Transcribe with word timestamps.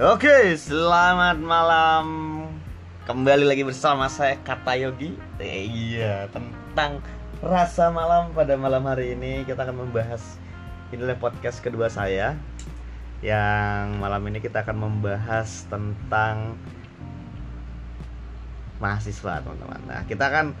Oke, 0.00 0.56
selamat 0.56 1.44
malam. 1.44 2.06
Kembali 3.04 3.44
lagi 3.44 3.60
bersama 3.60 4.08
saya 4.08 4.40
Kata 4.40 4.72
Yogi. 4.72 5.12
Eh, 5.36 5.68
iya, 5.68 6.24
tentang 6.32 7.04
rasa 7.44 7.92
malam 7.92 8.32
pada 8.32 8.56
malam 8.56 8.80
hari 8.88 9.12
ini 9.12 9.44
kita 9.44 9.60
akan 9.60 9.84
membahas 9.84 10.40
inilah 10.88 11.20
podcast 11.20 11.60
kedua 11.60 11.92
saya. 11.92 12.32
Yang 13.20 14.00
malam 14.00 14.24
ini 14.24 14.40
kita 14.40 14.64
akan 14.64 14.88
membahas 14.88 15.68
tentang 15.68 16.56
mahasiswa, 18.80 19.44
teman-teman. 19.44 19.84
Nah, 19.84 20.00
kita 20.08 20.32
akan 20.32 20.56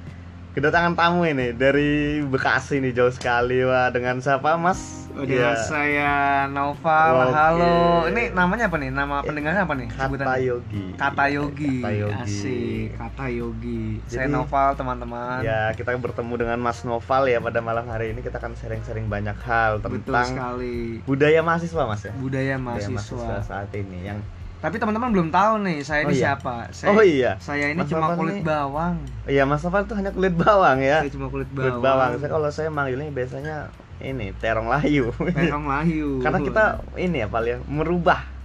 kedatangan 0.52 0.92
tamu 1.00 1.24
ini 1.24 1.56
dari 1.56 2.20
Bekasi 2.28 2.84
nih 2.84 2.92
jauh 2.92 3.14
sekali 3.16 3.64
wah 3.64 3.88
dengan 3.88 4.20
siapa 4.20 4.60
Mas? 4.60 5.08
Dengan 5.20 5.52
Iya. 5.52 5.60
saya 5.60 6.12
Noval, 6.46 7.12
Oke. 7.20 7.28
halo. 7.30 7.74
Ini 8.08 8.22
namanya 8.32 8.64
apa 8.66 8.76
nih? 8.76 8.88
Nama 8.88 9.16
pendengarnya 9.20 9.62
apa 9.62 9.74
nih? 9.74 9.88
Kata? 9.88 10.34
Yogi. 10.38 10.84
Kata 10.94 11.24
Yogi. 11.26 11.76
Kata 11.78 11.90
Yogi. 11.92 12.16
Asik, 12.16 12.88
Kata 12.96 13.24
Yogi. 13.28 13.84
saya 14.06 14.24
Jadi- 14.24 14.32
Noval, 14.32 14.68
teman-teman. 14.74 15.38
Ya, 15.40 15.72
kita 15.72 15.92
bertemu 15.92 16.32
dengan 16.38 16.58
Mas 16.58 16.80
Noval 16.82 17.22
ya 17.26 17.38
pada 17.38 17.60
malam 17.60 17.84
hari 17.84 18.10
ini 18.10 18.20
kita 18.20 18.36
akan 18.36 18.54
sharing-sharing 18.54 19.06
banyak 19.06 19.36
hal 19.38 19.78
Betul 19.78 20.00
tentang 20.02 20.28
sekali. 20.30 21.04
budaya 21.04 21.40
mahasiswa 21.42 21.82
Mas 21.84 22.02
ya. 22.02 22.12
Budaya 22.14 22.54
Budaya 22.56 22.88
mahasiswa. 22.88 23.36
saat 23.42 23.68
ini 23.72 24.06
yang 24.06 24.20
Tapi 24.60 24.76
teman-teman 24.76 25.08
belum 25.08 25.32
tahu 25.32 25.64
nih, 25.64 25.80
saya 25.80 26.04
Oh, 26.04 26.06
ini 26.06 26.14
iya. 26.14 26.36
siapa? 26.36 26.68
Saya, 26.68 26.92
Oh 26.92 27.00
iya. 27.00 27.32
Saya 27.40 27.72
ini 27.72 27.80
Mas 27.80 27.88
cuma 27.88 28.12
Noval 28.12 28.16
kulit 28.20 28.34
ini- 28.34 28.44
bawang. 28.44 28.94
Iya, 29.24 29.42
Mas 29.44 29.64
Noval 29.64 29.82
tuh 29.88 29.96
hanya 29.96 30.12
kulit 30.12 30.36
bawang 30.36 30.78
ya. 30.78 31.00
Saya 31.00 31.08
cuma 31.10 31.26
kulit 31.26 31.48
bawang. 31.48 31.64
Kulit 31.64 31.80
bawang. 31.80 32.10
Saya 32.14 32.28
kalau 32.28 32.48
saya 32.50 32.68
manggilnya 32.68 33.08
biasanya 33.08 33.56
ini 34.00 34.32
terong 34.36 34.68
layu. 34.68 35.12
Terong 35.16 35.64
lahyu. 35.68 36.08
Karena 36.24 36.38
kita 36.40 36.64
ini 36.96 37.24
ya, 37.24 37.28
Pal 37.28 37.44
ya, 37.46 37.56
merubah 37.68 38.40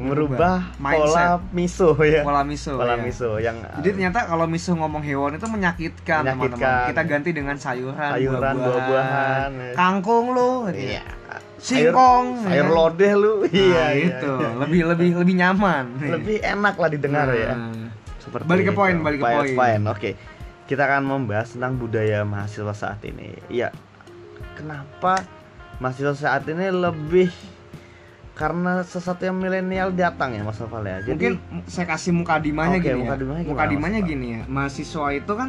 merubah 0.00 0.70
Merubah 0.78 1.02
pola 1.02 1.26
miso 1.50 1.92
ya. 2.06 2.22
pola 2.22 2.40
miso. 2.46 2.78
Pola 2.78 2.94
ya. 2.94 3.02
miso 3.02 3.36
yang 3.42 3.58
Jadi 3.82 4.00
ternyata 4.00 4.24
kalau 4.24 4.46
miso 4.46 4.72
ngomong 4.72 5.02
hewan 5.02 5.34
itu 5.36 5.46
menyakitkan, 5.50 6.22
teman-teman. 6.24 6.88
Kita 6.94 7.02
ganti 7.04 7.30
dengan 7.34 7.56
sayuran, 7.58 8.16
sayuran, 8.16 8.54
buah-buahan. 8.54 9.50
ya. 9.50 9.72
Kangkung 9.74 10.32
lu. 10.32 10.70
Iya. 10.70 11.02
Sayur, 11.60 11.92
Singkong, 11.92 12.26
sayur 12.48 12.66
ya. 12.70 12.72
lodeh 12.72 13.12
lu. 13.18 13.34
Nah, 13.44 13.52
iya, 13.52 13.84
iya, 13.92 14.08
itu 14.16 14.32
iya. 14.32 14.50
lebih 14.64 14.80
lebih 14.94 15.08
lebih 15.20 15.34
nyaman. 15.36 15.84
lebih 16.00 16.36
enak 16.40 16.74
lah 16.80 16.88
didengar 16.88 17.28
ya. 17.36 17.52
Nah, 17.52 17.92
Seperti 18.16 18.46
Balik 18.48 18.64
ke 18.70 18.72
poin, 18.72 18.96
balik 19.04 19.18
ke 19.20 19.26
poin. 19.52 19.80
Oke. 19.90 20.10
Kita 20.64 20.86
akan 20.86 21.02
membahas 21.02 21.52
tentang 21.52 21.76
budaya 21.76 22.22
mahasiswa 22.24 22.72
saat 22.72 23.02
ini. 23.04 23.36
Ya. 23.52 23.74
Kenapa 24.54 25.24
mahasiswa 25.78 26.12
saat 26.14 26.44
ini 26.46 26.68
lebih 26.68 27.32
karena 28.32 28.80
sesuatu 28.80 29.20
yang 29.20 29.36
milenial 29.36 29.92
datang 29.92 30.32
ya 30.32 30.40
Mas 30.40 30.56
Noval 30.56 30.84
ya. 30.84 30.96
Jadi 31.02 31.12
Mungkin 31.12 31.34
saya 31.68 31.86
kasih 31.86 32.12
mukadimanya 32.12 32.80
Oke, 32.80 32.88
gini 32.88 33.00
mukadimanya 33.04 33.36
ya. 33.36 33.44
gimana, 33.44 33.52
Mukadimanya 33.52 33.92
Mas 33.92 34.02
Pak? 34.02 34.10
gini 34.10 34.26
ya. 34.26 34.40
Mahasiswa 34.48 35.06
itu 35.12 35.32
kan 35.36 35.48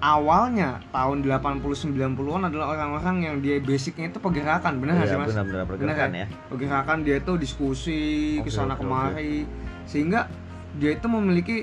awalnya 0.00 0.68
tahun 0.88 1.16
80 1.20 1.90
90-an 1.90 2.42
adalah 2.46 2.66
orang-orang 2.72 3.16
yang 3.20 3.34
dia 3.42 3.58
basicnya 3.58 4.08
itu 4.08 4.18
pergerakan, 4.18 4.78
benar 4.78 4.94
nggak 4.96 5.06
Iya, 5.06 5.12
sih 5.12 5.20
Mas? 5.20 5.28
benar-benar 5.28 5.64
pergerakan 5.66 5.98
kan? 5.98 6.10
ya. 6.14 6.26
Pergerakan 6.46 6.98
dia 7.02 7.16
itu 7.18 7.32
diskusi 7.34 8.00
Oke, 8.38 8.46
ke 8.46 8.50
sana 8.50 8.74
oke, 8.74 8.80
kemari 8.80 9.44
sehingga 9.84 10.30
dia 10.78 10.90
itu 10.94 11.06
memiliki 11.06 11.56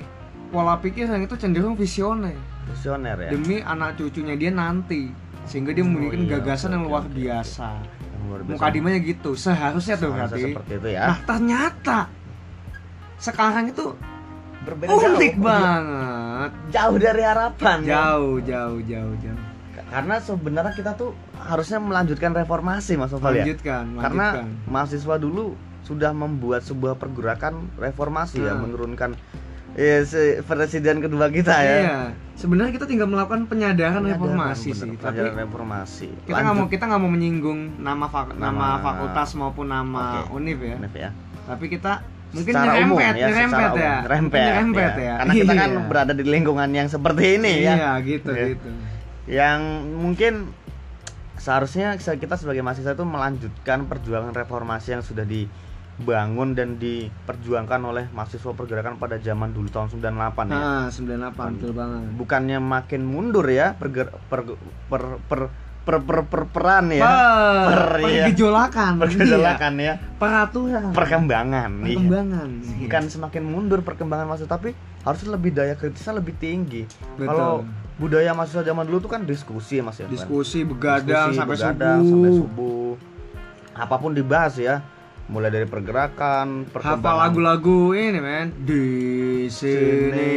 pola 0.47 0.75
pikir 0.77 1.07
yang 1.07 1.23
itu 1.23 1.35
cenderung 1.35 1.75
visioner 1.75 2.35
Visioner 2.67 3.15
ya. 3.17 3.29
demi 3.31 3.59
anak 3.59 3.95
cucunya 3.95 4.35
dia 4.35 4.51
nanti 4.51 5.07
sehingga 5.47 5.71
dia 5.71 5.81
Oh, 5.81 5.87
memiliki 5.87 6.23
iya, 6.23 6.37
gagasan 6.37 6.69
yang 6.71 6.83
luar 6.85 7.03
biasa. 7.03 7.67
Yang 7.81 8.23
luar 8.23 8.41
biasa. 8.43 8.53
Mukadimanya 8.53 8.99
gitu, 9.01 9.31
seharusnya 9.33 9.95
tuh 9.95 10.09
berarti. 10.11 10.41
seperti 10.45 10.71
itu 10.75 10.89
ya. 10.91 11.03
Nah 11.07 11.19
ternyata 11.23 11.97
sekarang 13.17 13.65
itu 13.67 13.95
Berbeda 14.59 14.91
unik 14.91 15.33
jauh. 15.33 15.41
banget. 15.41 16.51
Jauh 16.69 16.97
dari 16.97 17.23
harapan. 17.23 17.77
ya. 17.81 17.87
Jauh, 17.89 18.35
jauh, 18.41 18.79
jauh, 18.81 19.15
jauh. 19.17 19.41
Karena 19.87 20.15
sebenarnya 20.19 20.73
kita 20.73 20.91
tuh 20.93 21.15
harusnya 21.39 21.79
melanjutkan 21.79 22.35
reformasi 22.35 22.99
Mas 22.99 23.09
Noval 23.09 23.31
ya. 23.33 23.47
Lanjutkan, 23.47 23.83
Karena 23.95 24.27
mahasiswa 24.67 25.15
dulu 25.15 25.55
sudah 25.81 26.11
membuat 26.11 26.61
sebuah 26.61 26.99
pergerakan 26.99 27.71
reformasi 27.73 28.43
ya, 28.43 28.51
Hmm. 28.51 28.67
menurunkan 28.67 29.15
ya, 29.73 29.97
si 30.03 30.17
presiden 30.41 30.99
kedua 30.99 31.27
kita 31.27 31.51
ya. 31.57 31.75
Iya, 31.77 31.97
sebenarnya 32.33 32.71
kita 32.71 32.85
tinggal 32.85 33.05
melakukan 33.05 33.45
penyadaran, 33.45 33.99
Penyadaran, 33.99 34.13
reformasi 34.13 34.69
bener, 34.71 34.81
sih. 34.85 34.89
Tapi 34.95 35.19
reformasi. 35.33 36.07
kita 36.23 36.39
nggak 36.39 36.55
mau 36.55 36.67
kita 36.67 36.83
nggak 36.85 37.01
mau 37.01 37.11
menyinggung 37.11 37.59
nama 37.77 38.05
fak- 38.05 38.35
nama, 38.35 38.53
Nama- 38.53 38.79
fakultas 38.79 39.29
maupun 39.33 39.67
nama 39.67 40.23
Oke. 40.23 40.37
univ 40.37 40.59
ya. 40.61 40.75
Univ 40.77 40.93
ya. 40.93 41.09
Tapi 41.43 41.65
kita 41.67 41.93
mungkin 42.27 42.53
Secara 42.53 42.71
umum 42.77 42.97
nyerempet, 42.97 43.15
ya, 43.15 43.27
nyerempet 43.27 43.55
ya. 43.57 43.71
umum, 43.71 43.79
nyerempet, 44.03 44.39
Nyerempet 44.39 44.91
ya. 44.93 45.03
ya. 45.03 45.15
Karena 45.17 45.33
kita 45.33 45.53
kan 45.53 45.69
Iya. 45.69 45.81
berada 45.83 46.13
di 46.13 46.23
lingkungan 46.23 46.69
yang 46.69 46.87
seperti 46.87 47.23
ini 47.35 47.53
Iya, 47.63 47.73
ya. 47.73 47.91
gitu, 47.99 48.31
Iya. 48.31 48.45
gitu. 48.53 48.69
Yang 49.27 49.59
mungkin 49.93 50.33
seharusnya 51.37 51.95
kita 51.95 52.35
sebagai 52.35 52.59
mahasiswa 52.59 52.91
itu 52.91 53.05
melanjutkan 53.05 53.85
perjuangan 53.85 54.33
reformasi 54.33 54.91
yang 54.91 55.03
sudah 55.05 55.23
dibangun 55.97 56.53
dan 56.53 56.77
diperjuangkan 56.77 57.81
oleh 57.81 58.05
mahasiswa 58.13 58.53
pergerakan 58.53 58.95
pada 58.95 59.17
zaman 59.17 59.49
dulu 59.49 59.65
tahun 59.67 59.89
98 59.89 60.05
ya. 60.45 60.53
Nah, 60.53 60.85
98 60.93 61.57
betul 61.57 61.73
banget. 61.73 62.01
Bukannya 62.13 62.57
makin 62.57 63.01
mundur 63.01 63.45
ya 63.45 63.73
perger, 63.73 64.13
per, 64.29 64.45
per, 64.87 65.01
per, 65.25 65.41
per, 65.81 65.97
per, 65.99 66.19
per, 66.23 66.41
peran 66.47 66.93
ya. 66.93 67.01
Per, 67.01 67.17
Per, 67.67 67.81
iya. 68.05 68.23
pergejolakan, 68.29 68.91
Pergerakan 68.99 69.73
ya. 69.75 69.83
iya. 69.83 69.93
peraturan, 70.15 70.93
Perkembangan. 70.93 71.71
iya. 71.81 71.97
perkembangan. 71.97 72.49
bukan 72.77 73.03
semakin 73.07 73.43
mundur 73.43 73.79
perkembangan 73.81 74.25
mahasiswa 74.27 74.51
tapi 74.51 74.71
harusnya 75.01 75.29
lebih 75.33 75.51
daya 75.51 75.73
kritisnya 75.73 76.13
lebih 76.13 76.35
tinggi 76.35 76.83
kalau 77.17 77.63
budaya 77.95 78.31
mahasiswa 78.31 78.61
zaman 78.61 78.83
dulu 78.83 79.01
tuh 79.01 79.11
kan 79.11 79.23
diskusi 79.23 79.79
mas 79.79 79.97
ya 79.97 80.05
diskusi 80.05 80.61
begadang 80.61 81.31
Diskusi, 81.31 81.39
sampai 81.39 81.55
begadang, 81.55 81.99
subuh. 81.99 82.11
sampai 82.13 82.31
subuh 82.35 82.91
apa 83.73 83.95
pun 83.95 84.11
dibahas 84.11 84.53
ya 84.57 84.83
mulai 85.27 85.49
dari 85.49 85.65
pergerakan 85.65 86.63
Hafal 86.65 86.71
perkembangan 86.97 87.19
lagu-lagu 87.21 87.79
ini 87.91 88.17
men 88.17 88.47
Di 88.57 88.83
sini 89.47 90.31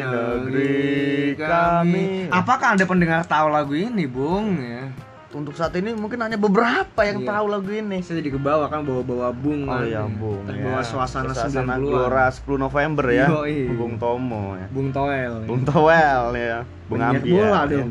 negeri 0.00 1.36
kami 1.36 2.04
Apakah 2.28 2.72
anda 2.72 2.84
pendengar 2.84 3.20
tahu 3.22 3.48
lagu 3.48 3.72
ini 3.72 4.04
bung 4.04 4.56
ya 4.56 4.88
untuk 5.34 5.50
saat 5.52 5.74
ini 5.74 5.90
mungkin 5.92 6.22
hanya 6.22 6.38
beberapa 6.38 7.02
yang 7.02 7.20
Iya. 7.20 7.28
tahu 7.28 7.44
lagu 7.50 7.66
ini 7.68 7.98
Saya 8.00 8.22
jadi 8.22 8.32
kebawa 8.32 8.70
kan 8.70 8.80
bawa-bawa 8.80 9.34
bung 9.34 9.66
oh 9.66 9.74
kan, 9.74 9.82
iya 9.82 10.00
ya. 10.00 10.02
bung 10.06 10.46
Terbawa 10.46 10.78
ya. 10.78 10.86
suasana, 10.86 11.34
suasana 11.34 11.74
90-an. 11.74 11.82
Gelora 11.82 12.24
10 12.30 12.54
November 12.56 13.06
ya 13.10 13.26
Yoi. 13.28 13.66
Bung 13.68 13.98
Tomo 13.98 14.54
ya 14.54 14.66
Bung 14.70 14.88
Toel 14.88 15.32
ya. 15.34 15.44
Bung 15.44 15.62
Towel 15.66 16.24
ya 16.32 16.58
Bung 16.86 17.02
Ambiar 17.02 17.26
bola 17.26 17.60
ya. 17.60 17.72
dong 17.76 17.90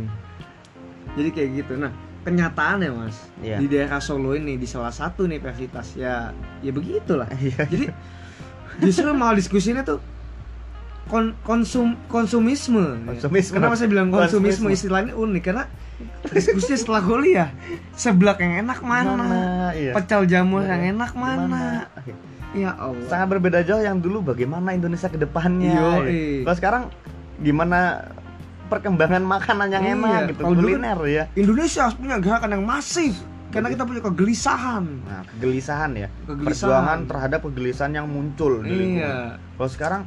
Jadi 1.13 1.29
kayak 1.29 1.49
gitu 1.53 1.73
Nah 1.75 1.91
kenyataannya 2.23 2.89
mas 2.91 3.17
Iya. 3.39 3.59
Di 3.59 3.67
daerah 3.67 3.99
Solo 3.99 4.33
ini 4.33 4.55
Di 4.55 4.63
salah 4.63 4.91
satu 4.91 5.27
universitas 5.27 5.93
Ya 5.93 6.31
ya 6.63 6.71
begitulah 6.71 7.27
Iya. 7.35 7.67
Jadi 7.67 7.87
justru 8.81 9.11
malah 9.13 9.37
diskusinya 9.37 9.85
tuh 9.85 10.01
kon 11.03 11.35
konsum 11.43 11.99
konsumisme. 12.07 13.03
Konsumisme. 13.05 13.53
Kenapa 13.59 13.75
saya 13.75 13.91
bilang 13.91 14.07
konsumisme, 14.09 14.65
Konsumisme. 14.65 14.71
istilahnya 14.71 15.13
unik 15.13 15.43
karena 15.43 15.67
diskusinya 16.31 16.79
setelah 16.79 17.01
kuliah 17.03 17.49
seblak 17.93 18.39
yang 18.39 18.65
enak 18.65 18.79
mana, 18.81 19.69
iya. 19.75 19.91
pecel 19.93 20.23
jamur 20.25 20.63
Iya, 20.63 20.73
yang 20.73 20.97
enak 20.97 21.11
mana. 21.13 21.91
Ya 22.55 22.71
Allah. 22.71 23.03
sangat 23.11 23.27
berbeda 23.35 23.67
jauh 23.67 23.83
yang 23.83 23.99
dulu 23.99 24.31
bagaimana 24.33 24.71
Indonesia 24.71 25.11
ke 25.11 25.19
depannya. 25.19 26.01
Kalau 26.47 26.55
sekarang 26.55 26.83
gimana 27.43 28.09
perkembangan 28.73 29.23
makanan 29.23 29.67
yang 29.69 29.83
Iya, 29.85 29.93
enak 29.95 30.21
gitu 30.33 30.41
dulu 30.49 30.59
kuliner 30.65 30.99
ya. 31.05 31.23
Indonesia 31.37 31.79
harus 31.85 31.95
punya 31.95 32.17
gerakan 32.17 32.49
yang 32.57 32.63
masif 32.65 33.13
karena 33.53 33.69
kita 33.69 33.83
punya 33.85 34.01
kegelisahan. 34.01 34.83
Nah, 35.05 35.21
kegelisahan 35.37 35.91
ya. 35.93 36.07
Kegelisahan. 36.25 36.49
Perjuangan 36.49 36.99
terhadap 37.05 37.39
kegelisahan 37.45 37.93
yang 37.93 38.07
muncul 38.09 38.65
di 38.65 38.73
lingkungan. 38.73 39.05
Iya. 39.05 39.37
Kalau 39.37 39.69
sekarang 39.69 40.01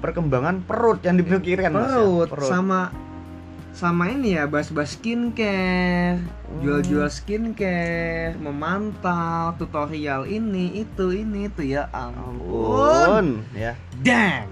perkembangan 0.00 0.64
perut 0.64 0.98
yang 1.04 1.20
dipikirkan 1.20 1.70
Mas, 1.70 1.92
ya. 1.92 2.00
Perut, 2.32 2.48
sama 2.48 2.80
sama 3.72 4.04
ini 4.12 4.36
ya 4.36 4.44
bahas-bahas 4.44 5.00
skincare, 5.00 6.20
Hmm. 6.20 6.60
jual-jual 6.60 7.08
skincare, 7.08 8.36
memantau 8.36 9.56
tutorial 9.56 10.28
ini 10.28 10.76
itu 10.76 11.08
ini 11.08 11.48
itu 11.48 11.64
ya 11.64 11.88
ampun. 11.88 12.28
Ampun, 12.44 13.26
ya. 13.56 13.72
Damn. 14.04 14.48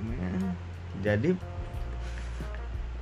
Jadi 1.01 1.33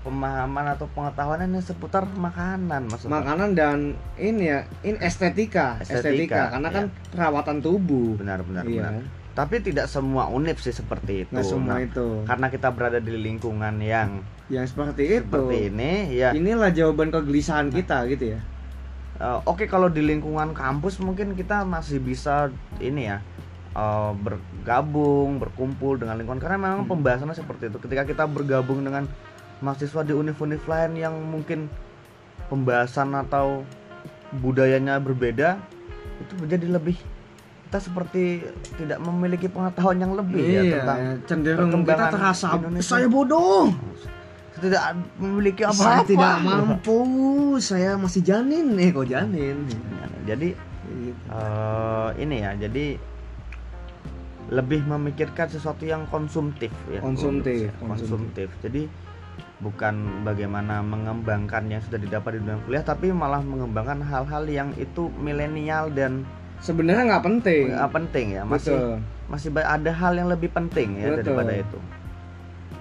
pemahaman 0.00 0.72
atau 0.72 0.86
pengetahuannya 0.88 1.58
seputar 1.58 2.06
makanan 2.06 2.86
maksudnya. 2.86 3.18
Makanan 3.18 3.48
dan 3.52 3.78
ini 4.14 4.48
ya, 4.48 4.58
ini 4.80 4.96
estetika, 4.98 5.78
estetika, 5.78 6.00
Estetika, 6.00 6.42
karena 6.50 6.68
iya. 6.68 6.76
kan 6.76 6.84
perawatan 7.10 7.56
tubuh. 7.58 8.14
Benar 8.14 8.40
benar 8.42 8.64
Iya. 8.64 8.82
benar. 8.84 8.92
Tapi 9.34 9.54
tidak 9.60 9.86
semua 9.86 10.26
univ 10.26 10.58
sih 10.58 10.72
seperti 10.72 11.22
itu. 11.22 11.30
Nggak 11.30 11.46
semua 11.46 11.74
Nah, 11.74 11.80
itu. 11.80 12.06
Karena 12.24 12.46
kita 12.48 12.68
berada 12.70 12.98
di 12.98 13.12
lingkungan 13.12 13.74
yang 13.78 14.22
Yang 14.48 14.72
seperti 14.72 15.02
itu. 15.14 15.28
seperti 15.28 15.58
ini 15.68 15.92
ya 16.10 16.32
Inilah 16.32 16.70
jawaban 16.70 17.10
kegelisahan 17.10 17.68
kita 17.68 18.08
gitu 18.08 18.34
ya. 18.34 18.40
eh, 19.18 19.38
oke 19.44 19.66
kalau 19.66 19.86
di 19.86 20.00
lingkungan 20.00 20.50
kampus 20.52 20.98
mungkin 20.98 21.34
kita 21.34 21.62
masih 21.62 21.98
bisa 21.98 22.48
ini 22.78 23.06
ya 23.06 23.18
uh, 23.74 24.14
bergabung 24.14 25.38
berkumpul 25.38 25.96
dengan 25.96 26.14
lingkungan 26.14 26.38
karena 26.38 26.54
memang 26.56 26.80
Hmm. 26.80 26.90
pembahasannya 26.92 27.34
seperti 27.34 27.66
itu 27.66 27.78
ketika 27.78 28.02
kita 28.04 28.24
bergabung 28.24 28.80
dengan 28.80 29.10
mahasiswa 29.60 30.02
di 30.06 30.14
univ-univ 30.14 30.62
lain 30.66 30.92
yang 30.94 31.14
mungkin 31.18 31.66
pembahasan 32.46 33.12
atau 33.14 33.66
budayanya 34.38 35.00
berbeda 35.00 35.58
itu 36.20 36.32
menjadi 36.38 36.66
lebih 36.78 36.96
kita 37.68 37.84
seperti 37.84 38.40
tidak 38.80 38.96
memiliki 39.04 39.44
pengetahuan 39.52 40.00
yang 40.00 40.16
lebih 40.16 40.40
ya 40.40 40.62
iya, 40.64 40.72
tentang 40.80 41.00
cenderung 41.28 41.68
kita 41.68 41.76
perkembangan 41.84 42.12
terasa 42.16 42.46
Indonesia. 42.56 42.88
saya 42.88 43.06
bodoh. 43.12 43.68
tidak 44.58 44.84
memiliki 45.22 45.62
Saya 45.62 46.02
apa-apa 46.02 46.08
tidak 46.10 46.34
mampu, 46.42 46.98
saya 47.62 47.94
masih 47.94 48.26
janin 48.26 48.74
nih 48.74 48.90
kok 48.90 49.06
janin. 49.06 49.56
jadi 50.26 50.48
eh, 51.30 52.08
ini 52.18 52.36
ya 52.42 52.50
jadi 52.58 52.86
lebih 54.48 54.80
memikirkan 54.88 55.46
sesuatu 55.52 55.84
yang 55.84 56.08
konsumtif 56.08 56.72
ya 56.88 57.04
Konsumtif, 57.04 57.68
konsumtif, 57.84 58.48
jadi 58.64 58.88
bukan 59.58 60.22
bagaimana 60.22 60.78
mengembangkan 60.86 61.66
yang 61.66 61.82
sudah 61.82 61.98
didapat 61.98 62.38
di 62.38 62.46
dunia 62.46 62.58
kuliah 62.62 62.84
tapi 62.86 63.10
malah 63.10 63.42
mengembangkan 63.42 63.98
hal-hal 64.06 64.46
yang 64.46 64.70
itu 64.78 65.10
milenial 65.18 65.90
dan 65.90 66.22
Sebenarnya 66.58 67.06
nggak 67.06 67.22
penting. 67.22 67.64
nggak 67.70 67.92
penting 67.94 68.26
ya 68.34 68.42
masih 68.42 68.74
Betul. 68.74 68.94
masih 69.30 69.48
ada 69.62 69.90
hal 69.94 70.12
yang 70.18 70.26
lebih 70.26 70.50
penting 70.50 70.98
ya 70.98 71.14
Betul. 71.14 71.38
daripada 71.38 71.54
itu 71.54 71.78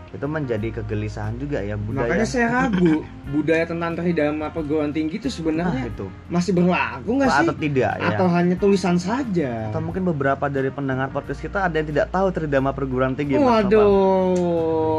itu 0.07 0.24
menjadi 0.24 0.68
kegelisahan 0.81 1.35
juga 1.35 1.59
ya 1.59 1.75
budaya 1.75 2.07
Makanya 2.09 2.25
saya 2.25 2.47
ragu 2.47 3.03
budaya 3.27 3.68
tentang 3.68 3.91
tridharma 3.94 4.50
perguruan 4.56 4.95
tinggi 4.95 5.19
itu 5.19 5.27
nah, 5.27 5.35
sebenarnya 5.35 5.83
itu 5.91 6.07
masih 6.31 6.51
berlaku 6.56 7.09
nggak 7.19 7.29
sih? 7.29 7.44
atau 7.44 7.56
tidak 7.59 7.94
ya 8.00 8.07
Atau 8.15 8.27
hanya 8.31 8.56
tulisan 8.56 8.95
saja? 8.97 9.68
atau 9.69 9.83
mungkin 9.83 10.07
beberapa 10.07 10.47
dari 10.47 10.71
pendengar 10.71 11.12
podcast 11.12 11.44
kita 11.44 11.68
ada 11.68 11.75
yang 11.75 11.91
tidak 11.91 12.07
tahu 12.09 12.27
tridharma 12.31 12.71
perguruan 12.71 13.13
tinggi. 13.13 13.35
Waduh, 13.35 14.33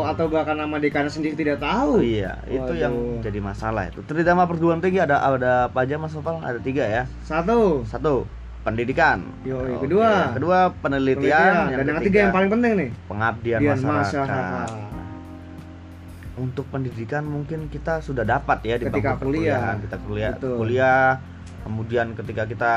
atau 0.09 0.27
bahkan 0.27 0.55
nama 0.55 0.77
dekan 0.77 1.07
sendiri 1.07 1.35
tidak 1.35 1.57
Oh 1.59 1.65
tahu. 1.93 1.93
iya, 2.01 2.41
itu 2.45 2.73
yang 2.75 2.93
Waduh. 2.93 3.21
jadi 3.21 3.39
masalah 3.39 3.83
itu. 3.87 4.01
Tridharma 4.03 4.45
perguruan 4.45 4.79
tinggi 4.79 4.99
ada 4.99 5.21
ada 5.21 5.67
apa 5.67 5.79
aja 5.83 5.95
Mas 5.95 6.13
Nopal? 6.13 6.41
Ada 6.41 6.59
tiga 6.59 6.83
ya. 6.83 7.03
Satu, 7.23 7.85
Satu, 7.85 8.25
pendidikan. 8.61 9.23
Yoi, 9.43 9.75
Oke, 9.75 9.85
kedua, 9.85 10.09
yang 10.27 10.35
kedua 10.35 10.59
penelitian, 10.75 11.25
penelitian. 11.29 11.53
yang 11.53 11.57
dan 11.71 11.85
yang 11.85 11.87
ketiga 11.95 12.01
ketiga 12.01 12.19
yang 12.21 12.33
paling 12.33 12.51
penting 12.51 12.73
nih, 12.75 12.91
pengabdian 13.05 13.61
Dian 13.61 13.79
masyarakat. 13.79 14.27
masyarakat. 14.27 14.69
Untuk 16.39 16.71
pendidikan 16.71 17.27
mungkin 17.27 17.67
kita 17.67 17.99
sudah 17.99 18.23
dapat 18.23 18.63
ya 18.63 18.79
di 18.79 18.87
Ketika 18.87 19.19
bangku 19.19 19.27
kuliah. 19.27 19.75
Kita 19.77 19.97
kuliah, 19.99 20.31
Betul. 20.39 20.55
kuliah, 20.57 21.09
kemudian 21.63 22.07
ketika 22.15 22.43
kita 22.47 22.73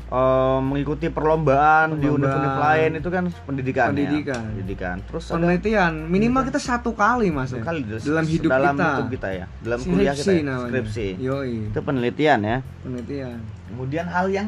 eh, 0.00 0.58
mengikuti 0.60 1.06
perlombaan, 1.08 1.94
di 1.94 2.04
Perlombaan. 2.04 2.14
universitas 2.14 2.56
lain 2.58 2.90
itu 2.94 3.08
kan 3.08 3.24
pendidikan. 3.44 3.86
ya. 3.86 3.92
Pendidikan. 3.92 4.42
Pendidikan. 4.48 4.96
Terus 5.04 5.24
ada 5.26 5.34
penelitian 5.34 5.92
minimal 6.06 6.42
kita 6.46 6.58
satu 6.58 6.90
kali 6.92 7.28
mas 7.28 7.50
satu 7.50 7.60
ya. 7.60 7.64
kali 7.64 7.80
dalam 7.84 8.24
hidup 8.24 8.50
dalam 8.50 8.74
kita. 8.74 8.88
hidup 8.88 9.08
kita 9.12 9.28
ya, 9.30 9.46
dalam 9.60 9.80
kuliah 9.80 10.14
kita 10.14 10.24
Skripsi 10.24 10.44
ya, 10.44 10.56
skripsi. 10.64 11.06
Yoi, 11.18 11.52
Itu 11.68 11.80
penelitian 11.80 12.38
ya. 12.40 12.58
penelitian. 12.80 13.38
Kemudian 13.68 14.06
hal 14.06 14.26
yang 14.28 14.46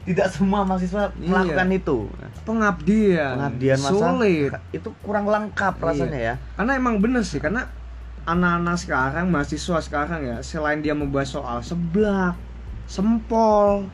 tidak 0.00 0.28
semua 0.28 0.64
mahasiswa 0.64 1.12
Iya. 1.12 1.28
melakukan 1.28 1.68
itu. 1.70 1.98
Pengabdian. 2.42 3.32
Pengabdian 3.36 3.78
masa 3.78 3.92
Sulit. 3.92 4.50
itu 4.70 4.88
kurang 5.00 5.24
lengkap 5.24 5.74
Iya. 5.74 5.84
rasanya 5.84 6.20
ya. 6.20 6.34
Karena 6.54 6.72
emang 6.74 6.98
bener 6.98 7.20
sih, 7.20 7.36
karena 7.36 7.68
anak-anak 8.22 8.76
sekarang, 8.76 9.26
mahasiswa 9.28 9.78
sekarang 9.78 10.20
ya, 10.22 10.36
selain 10.40 10.80
dia 10.80 10.92
membahas 10.92 11.30
soal 11.30 11.60
seblak, 11.60 12.32
sempol, 12.86 13.88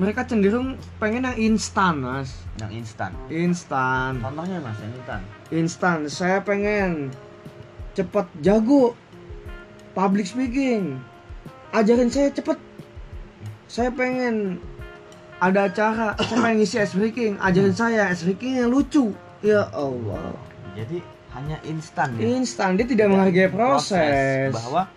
mereka 0.00 0.24
cenderung 0.24 0.74
pengen 0.96 1.28
yang 1.28 1.52
instan, 1.52 2.00
mas. 2.00 2.32
Yang 2.56 2.84
instan. 2.84 3.10
Instan, 3.28 4.12
Contohnya 4.20 4.58
Mas, 4.60 4.76
yang 4.80 4.92
instan. 4.96 5.20
instan. 5.52 5.98
Saya 6.08 6.38
pengen 6.40 7.12
cepet 7.92 8.24
jago 8.40 8.96
public 9.92 10.24
speaking. 10.24 10.96
Ajarin 11.72 12.08
saya 12.08 12.32
cepet. 12.32 12.56
Saya 13.68 13.88
pengen 13.88 14.60
ada 15.40 15.68
acara, 15.68 16.12
saya 16.20 16.38
pengen 16.40 16.56
ngisi 16.60 16.76
ice 16.80 16.94
breaking. 16.96 17.36
Ajarin 17.40 17.72
saya 17.76 18.08
ice 18.12 18.24
breaking 18.24 18.64
yang 18.64 18.68
lucu. 18.72 19.12
Ya 19.40 19.68
Allah. 19.72 20.36
Jadi 20.72 21.00
hanya 21.32 21.56
instan 21.64 22.16
ya. 22.16 22.20
Instan 22.36 22.76
dia 22.76 22.86
tidak 22.88 23.08
menghargai 23.12 23.48
proses. 23.48 24.52
Bahwa 24.52 24.88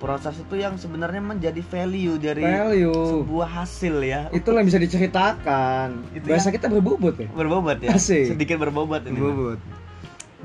proses 0.00 0.40
itu 0.40 0.56
yang 0.56 0.80
sebenarnya 0.80 1.20
menjadi 1.20 1.60
value 1.60 2.16
dari 2.16 2.40
value 2.40 3.20
sebuah 3.20 3.48
hasil 3.60 4.00
ya. 4.00 4.32
itulah 4.32 4.64
yang 4.64 4.68
bisa 4.72 4.80
diceritakan. 4.80 5.88
Itu 6.16 6.24
Bahasa 6.24 6.48
ya. 6.48 6.56
kita 6.56 6.66
berbobot 6.72 7.20
ya. 7.20 7.28
Berbobot 7.28 7.78
ya. 7.84 7.92
Asik. 7.94 8.32
Sedikit 8.32 8.56
berbobot 8.56 9.04
ini. 9.04 9.20
Berbobot. 9.20 9.60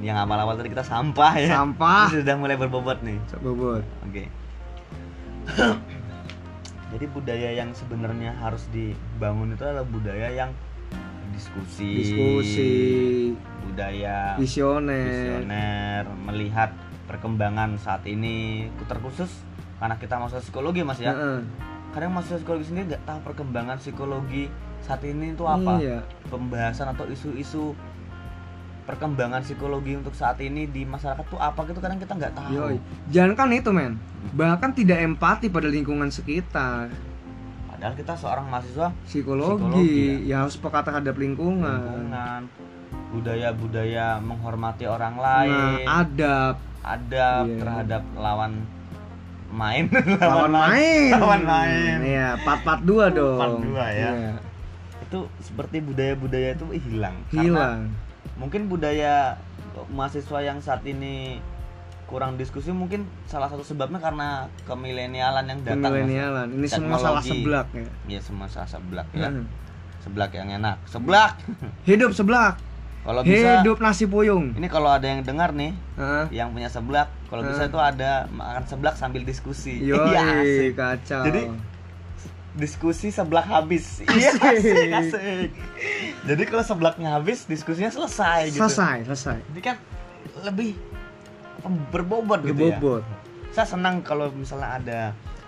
Yang 0.03 0.17
awal-awal 0.19 0.59
tadi 0.59 0.75
kita 0.75 0.83
sampah 0.83 1.33
ya. 1.39 1.55
Sampah. 1.55 2.11
Ini 2.11 2.27
sudah 2.27 2.35
mulai 2.35 2.59
berbobot 2.59 2.99
nih. 2.99 3.15
Bobot. 3.39 3.87
Oke. 4.03 4.27
Jadi 6.93 7.05
budaya 7.11 7.49
yang 7.51 7.71
sebenarnya 7.71 8.35
harus 8.37 8.67
dibangun 8.69 9.55
itu 9.55 9.63
adalah 9.63 9.83
budaya 9.83 10.31
yang 10.31 10.51
diskusi, 11.31 11.91
Diskusi, 12.07 12.71
budaya 13.67 14.39
visioner. 14.39 15.03
visioner, 15.43 16.03
melihat 16.23 16.71
perkembangan 17.05 17.77
saat 17.77 18.05
ini, 18.05 18.67
terkhusus 18.85 19.29
karena 19.77 19.95
kita 19.95 20.17
masuk 20.17 20.41
psikologi 20.41 20.81
mas 20.81 20.99
ya. 20.99 21.13
Heeh. 21.13 21.39
Kadang 21.91 22.11
masuk 22.11 22.41
psikologi 22.41 22.65
sendiri 22.67 22.95
nggak 22.95 23.03
tahu 23.07 23.19
perkembangan 23.23 23.77
psikologi 23.77 24.51
saat 24.81 25.01
ini 25.01 25.33
itu 25.33 25.45
apa, 25.45 25.79
Iya. 25.79 25.99
pembahasan 26.27 26.91
atau 26.91 27.05
isu-isu 27.07 27.73
perkembangan 28.85 29.41
psikologi 29.41 29.97
untuk 29.97 30.13
saat 30.13 30.37
ini 30.37 30.69
di 30.69 30.85
masyarakat 30.85 31.25
tuh 31.25 31.41
apa 31.41 31.65
gitu 31.65 31.81
kadang 31.81 31.97
kita 31.97 32.13
nggak 32.13 32.33
tahu. 32.37 32.51
Yoi. 32.53 32.77
Jangan 33.09 33.33
kan 33.33 33.49
itu 33.49 33.73
men. 33.73 33.97
Bahkan 34.29 34.77
tidak 34.77 35.01
empati 35.01 35.49
pada 35.49 35.65
lingkungan 35.65 36.13
sekitar. 36.13 36.93
Padahal 37.65 37.93
kita 37.97 38.13
seorang 38.15 38.45
mahasiswa 38.47 38.87
Psikologi, 39.03 39.57
Psikologi, 39.61 40.29
ya 40.29 40.45
harus 40.45 40.55
peka 40.55 40.79
terhadap 40.85 41.17
lingkungan. 41.17 41.81
lingkungan, 41.81 42.41
budaya-budaya 43.15 44.19
menghormati 44.19 44.83
orang 44.85 45.15
Nah, 45.15 45.23
lain, 45.23 45.85
adab 45.85 46.55
adab 46.83 47.43
Iya. 47.45 47.57
terhadap 47.57 48.03
lawan 48.13 48.53
main, 49.49 49.87
lawan 50.21 50.51
main. 50.51 51.09
lawan 51.11 51.41
main. 51.41 51.97
Iya, 52.03 52.27
part-part 52.41 52.83
dua 52.83 53.07
dong. 53.09 53.39
Part 53.39 53.57
dua 53.59 53.85
ya. 53.87 54.11
Iya, 54.11 54.33
Itu 55.01 55.19
seperti 55.39 55.79
budaya-budaya 55.79 56.53
itu 56.53 56.65
hilang. 56.77 57.15
Karena 57.29 57.41
Hilang. 57.41 57.79
mungkin 58.35 58.67
budaya 58.67 59.39
mahasiswa 59.87 60.39
yang 60.41 60.59
saat 60.59 60.83
ini 60.83 61.39
kurang 62.05 62.37
diskusi 62.37 62.69
mungkin 62.69 63.01
salah 63.25 63.49
satu 63.49 63.65
sebabnya 63.65 63.97
karena 63.97 64.45
kemilenialan 64.63 65.45
yang 65.47 65.59
datang. 65.63 65.81
Mas. 65.81 65.93
Milenialan. 65.95 66.47
Ini 66.53 66.67
semua 66.67 66.97
salah 66.97 67.23
seblak 67.23 67.67
ya. 67.71 67.87
Ya 68.07 68.19
semua 68.21 68.45
salah 68.45 68.69
seblak 68.69 69.07
ya. 69.11 69.29
Hmm. 69.29 69.49
Seblak 69.99 70.31
yang 70.31 70.53
enak. 70.53 70.77
Seblak. 70.85 71.41
Hidup 71.83 72.13
seblak. 72.13 72.61
Kalau 73.05 73.21
bisa 73.21 73.61
Hidup 73.61 73.77
nasi 73.77 74.09
puyung. 74.09 74.57
ini 74.57 74.65
kalau 74.65 74.89
ada 74.89 75.05
yang 75.05 75.21
dengar 75.21 75.53
nih 75.53 75.77
Heeh. 75.93 76.41
yang 76.41 76.49
punya 76.49 76.73
seblak, 76.73 77.13
kalau 77.29 77.45
bisa 77.45 77.65
Hah? 77.65 77.69
itu 77.69 77.77
ada 77.77 78.11
makan 78.33 78.65
seblak 78.65 78.97
sambil 78.97 79.21
diskusi. 79.21 79.77
Iya, 79.85 80.73
kacau. 80.73 81.21
Jadi, 81.29 81.41
Diskusi 82.55 83.11
seblak 83.11 83.45
habis. 83.51 83.99
Iya, 84.07 84.31
asik, 84.31 84.87
asik. 84.89 85.49
Jadi 86.23 86.43
kalau 86.47 86.63
seblaknya 86.63 87.19
habis, 87.19 87.43
diskusinya 87.45 87.91
selesai 87.91 88.47
gitu. 88.55 88.63
selesai, 88.63 89.03
selesai. 89.11 89.37
Jadi 89.51 89.59
kan 89.61 89.75
lebih 90.47 90.71
berbobot 91.91 92.47
gitu 92.47 92.55
ya. 92.55 92.79
Gebobot. 92.79 93.03
Saya 93.51 93.67
senang 93.67 93.99
kalau 94.07 94.31
misalnya 94.31 94.69
ada 94.79 94.99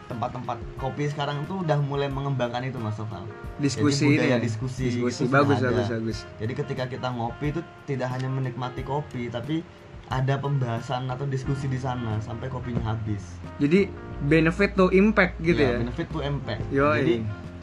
tempat-tempat 0.07 0.57
kopi 0.79 1.11
sekarang 1.11 1.43
tuh 1.45 1.61
udah 1.61 1.77
mulai 1.83 2.07
mengembangkan 2.07 2.63
itu 2.63 2.79
Mas 2.79 2.95
Sofal. 2.95 3.27
Diskusi 3.59 4.07
Jadi 4.07 4.15
budaya 4.17 4.35
ini. 4.39 4.43
diskusi 4.47 4.83
Diskusi 4.89 5.27
itu 5.27 5.31
bagus, 5.31 5.59
ada. 5.59 5.83
bagus. 5.85 6.17
Jadi 6.39 6.53
ketika 6.55 6.83
kita 6.87 7.07
ngopi 7.11 7.51
itu 7.51 7.61
tidak 7.85 8.07
hanya 8.15 8.31
menikmati 8.31 8.81
kopi, 8.87 9.27
tapi 9.27 9.61
ada 10.07 10.39
pembahasan 10.39 11.11
atau 11.11 11.27
diskusi 11.27 11.67
di 11.67 11.75
sana 11.75 12.15
sampai 12.23 12.47
kopinya 12.47 12.95
habis. 12.95 13.23
Jadi 13.59 13.91
benefit 14.23 14.79
to 14.79 14.87
impact 14.95 15.35
gitu 15.43 15.59
ya. 15.59 15.77
Benefit 15.83 16.07
to 16.15 16.19
impact. 16.23 16.63
Yoi. 16.71 16.97
Jadi 17.03 17.15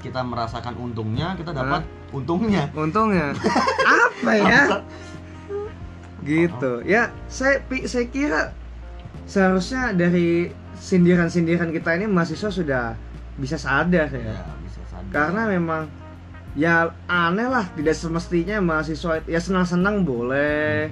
kita 0.05 0.21
merasakan 0.21 0.77
untungnya, 0.77 1.33
kita 1.41 1.57
dapat 1.57 1.83
untungnya. 2.13 2.69
Untungnya 2.77 3.33
apa 3.89 4.33
ya? 4.37 4.63
Gitu. 6.21 6.73
Ya, 6.95 7.09
saya 7.29 7.65
saya 7.89 8.07
kira 8.13 8.53
seharusnya 9.25 9.97
dari 9.97 10.53
sindiran-sindiran 10.79 11.71
kita 11.71 11.97
ini 11.97 12.07
mahasiswa 12.11 12.51
sudah 12.51 12.85
bisa 13.39 13.59
sadar 13.59 14.11
ya. 14.11 14.35
Ya, 14.35 14.43
bisa 14.63 14.81
sadar. 14.91 15.11
Karena 15.11 15.43
memang 15.51 15.83
ya 16.55 16.95
aneh 17.11 17.51
lah 17.51 17.67
tidak 17.75 17.99
semestinya 17.99 18.63
mahasiswa 18.63 19.27
ya 19.27 19.41
senang-senang 19.43 20.07
boleh 20.07 20.87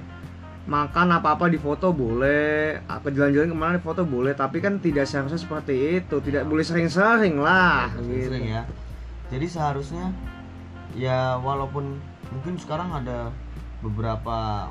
makan 0.63 1.19
apa-apa 1.19 1.51
di 1.51 1.59
foto 1.59 1.91
boleh 1.91 2.79
aku 2.87 3.11
jalan-jalan 3.11 3.51
ke 3.51 3.55
mana 3.55 3.73
di 3.79 3.83
foto 3.83 4.07
boleh 4.07 4.31
tapi 4.31 4.63
kan 4.63 4.79
tidak 4.79 5.07
seharusnya 5.07 5.39
seperti 5.39 5.99
itu 5.99 6.19
tidak 6.23 6.47
boleh 6.47 6.63
sering-sering 6.63 7.35
lah 7.39 7.91
Sering 7.99 8.11
gitu. 8.11 8.35
ya. 8.47 8.63
Jadi 9.31 9.45
seharusnya 9.47 10.11
ya 10.95 11.35
walaupun 11.39 11.99
mungkin 12.31 12.55
sekarang 12.59 12.91
ada 12.91 13.31
beberapa 13.83 14.67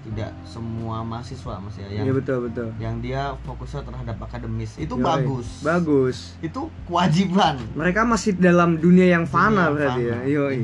tidak 0.00 0.30
semua 0.42 1.00
mahasiswa 1.00 1.54
mas 1.56 1.74
ya 1.74 1.86
yang 1.88 2.04
Iya 2.04 2.12
betul 2.14 2.38
betul. 2.44 2.68
yang 2.76 2.96
dia 2.98 3.22
fokusnya 3.42 3.82
terhadap 3.82 4.16
akademis 4.20 4.70
itu 4.76 4.92
Yoi. 4.92 5.02
bagus 5.02 5.48
Bagus. 5.60 6.16
itu 6.38 6.60
kewajiban 6.84 7.58
Mereka 7.72 8.02
masih 8.02 8.32
dalam 8.34 8.76
dunia 8.76 9.06
yang 9.08 9.24
fana 9.24 9.48
Dunia 9.48 9.62
yang 9.62 9.74
berarti 9.74 10.02
ya. 10.02 10.14
fana. 10.14 10.24
Yoi. 10.26 10.60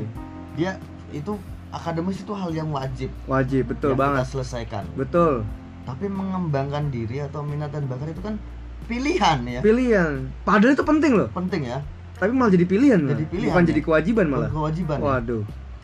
dia 0.53 0.71
itu 1.11 1.33
akademis 1.69 2.17
itu 2.17 2.31
hal 2.31 2.51
yang 2.51 2.69
wajib 2.69 3.09
Wajib 3.25 3.63
betul 3.67 3.91
yang 3.91 3.99
banget. 3.99 4.21
kita 4.21 4.31
selesaikan 4.31 4.83
Betul. 4.93 5.43
tapi 5.83 6.05
mengembangkan 6.07 6.87
diri 6.87 7.19
atau 7.19 7.41
minat 7.41 7.69
dan 7.69 7.85
bakat 7.85 8.11
itu 8.11 8.21
kan 8.21 8.35
pilihan 8.83 9.39
ya 9.43 9.59
Pilihan. 9.59 10.29
Padahal 10.41 10.73
itu 10.73 10.83
penting 10.83 11.13
loh. 11.13 11.27
penting 11.31 11.65
ya 11.65 11.81
Tapi 12.15 12.31
malah 12.31 12.47
jadi 12.47 12.63
pilihan. 12.63 13.01
Jadi 13.01 13.11
malah. 13.19 13.27
pilihan, 13.27 13.49
Bukan 13.51 13.61
ya. 13.61 13.69
jadi 13.69 13.81
kewajiban 13.81 14.25
malah. 14.25 14.49
kewajiban 14.49 14.97
ya. 14.97 15.03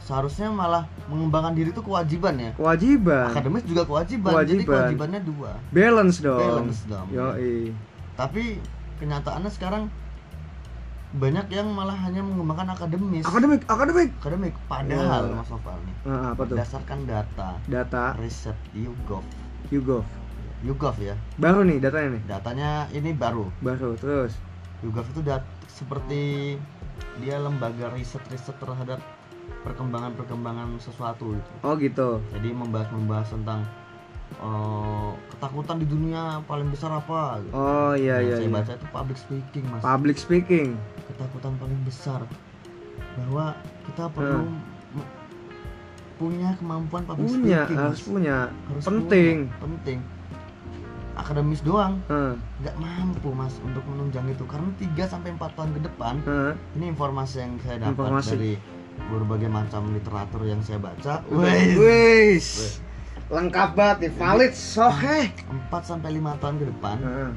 Seharusnya 0.01 0.49
malah 0.49 0.81
mengembangkan 1.05 1.53
diri 1.53 1.69
itu 1.69 1.79
kewajiban 1.79 2.33
ya 2.35 2.51
Kewajiban. 2.53 3.29
akademis 3.29 3.63
juga 3.63 3.85
kewajiban, 3.85 4.31
jadi 4.33 4.41
Kewajiban. 4.59 4.65
kewajibannya 4.67 5.21
dua 5.23 5.51
Balance 5.69 6.17
dong. 6.19 6.41
balance 6.41 6.81
dong 6.85 7.07
Yoi. 7.09 7.71
tapi 8.13 8.57
kenyataannya 8.97 9.49
sekarang 9.49 9.83
banyak 11.11 11.43
yang 11.49 11.67
malah 11.69 11.95
hanya 11.97 12.21
mengembangkan 12.21 12.71
akademis 12.71 13.23
Akademik, 13.23 13.61
akademik. 13.65 14.09
akademik 14.17 14.53
padahal 14.65 15.23
Iya. 15.27 15.35
mas 15.37 15.49
Noval 15.49 15.77
nih 15.81 15.95
Nah, 16.01 16.23
apa 16.31 16.41
tuh? 16.41 16.55
berdasarkan 16.55 16.99
data 17.03 17.49
Data 17.65 18.03
riset 18.15 18.57
YouGov 18.73 19.25
YouGov. 19.69 20.05
YouGov 20.61 20.97
ya 20.97 21.15
Baru 21.35 21.61
nih 21.61 21.77
datanya 21.77 22.09
nih. 22.15 22.21
datanya 22.25 22.69
ini 22.89 23.11
baru 23.11 23.51
Baru 23.59 23.93
terus. 23.95 24.33
YouGov 24.79 25.05
itu 25.05 25.21
dat 25.21 25.43
seperti 25.67 26.55
dia 27.17 27.37
lembaga 27.37 27.91
riset-riset 27.91 28.55
terhadap 28.55 28.99
perkembangan-perkembangan 29.63 30.67
sesuatu 30.77 31.33
itu 31.33 31.51
Oh 31.61 31.73
gitu. 31.75 32.19
jadi 32.31 32.49
membahas-membahas 32.51 33.27
tentang 33.29 33.61
eh, 34.33 35.09
ketakutan 35.29 35.77
di 35.77 35.85
dunia 35.85 36.21
paling 36.43 36.67
besar 36.67 36.91
apa 36.93 37.41
gitu. 37.41 37.53
Oh 37.53 37.93
iya 37.93 38.17
Yang 38.17 38.23
iya. 38.23 38.35
saya 38.35 38.43
iya. 38.43 38.55
baca 38.55 38.71
itu 38.73 38.87
public 38.89 39.17
speaking 39.17 39.63
mas 39.67 39.81
Public 39.81 40.17
speaking. 40.17 40.67
ketakutan 41.05 41.53
paling 41.55 41.79
besar 41.83 42.19
bahwa 43.13 43.45
kita 43.83 44.03
perlu 44.09 44.47
me- 44.91 45.11
punya 46.15 46.53
kemampuan 46.55 47.03
public 47.03 47.27
Hmm. 47.27 47.35
Punya, 47.39 47.59
speaking 47.59 47.79
harus 47.79 47.97
Mas. 47.97 48.07
punya. 48.07 48.37
Harus 48.67 48.83
Penting. 48.83 49.35
punya, 49.47 49.59
penting 49.59 49.99
akademis 51.11 51.61
doang 51.61 51.99
nggak 52.57 52.75
mampu 52.77 53.29
mas 53.29 53.53
untuk 53.61 53.83
menunjang 53.85 54.25
itu 54.25 54.41
karena 54.41 54.65
3 54.73 55.05
sampai 55.05 55.29
4 55.31 55.53
tahun 55.53 55.71
ke 55.75 55.81
depan 55.83 56.15
Heeh. 56.23 56.53
ini 56.73 56.85
informasi 56.87 57.35
yang 57.37 57.53
saya 57.61 57.77
dapat 57.79 57.93
Informasi. 57.93 58.31
dari 58.31 58.53
berbagai 59.01 59.47
macam 59.47 59.91
literatur 59.91 60.43
yang 60.43 60.59
saya 60.59 60.77
baca. 60.77 61.23
Wih. 61.27 62.39
Lengkap 63.27 63.69
banget 63.73 63.97
nih, 64.01 64.11
valid, 64.13 64.51
soheh. 64.51 65.31
4 65.47 65.71
sampai 65.81 66.09
5 66.13 66.35
tahun 66.37 66.55
ke 66.57 66.65
depan 66.67 66.97
Heeh. 66.99 67.31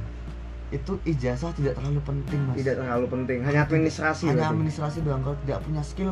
itu 0.72 0.92
ijazah 1.04 1.54
tidak 1.54 1.78
terlalu 1.78 2.02
penting 2.02 2.40
mas 2.44 2.56
Tidak 2.56 2.74
terlalu 2.76 3.06
penting, 3.06 3.38
hanya 3.42 3.62
administrasi. 3.62 4.26
hanya 4.26 4.34
berarti. 4.42 4.54
administrasi 4.54 4.98
doang 5.00 5.22
kalau 5.22 5.38
tidak 5.40 5.62
punya 5.62 5.82
skill 5.82 6.10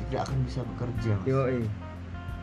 tidak 0.00 0.20
akan 0.24 0.38
bisa 0.42 0.60
bekerja 0.64 1.12
mas 1.14 1.28
Yoi, 1.28 1.60